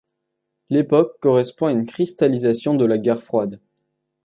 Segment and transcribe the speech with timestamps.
[0.71, 3.59] L’époque correspond à une cristallisation de la guerre froide.